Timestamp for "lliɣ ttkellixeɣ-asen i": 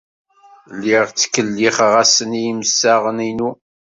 0.75-2.41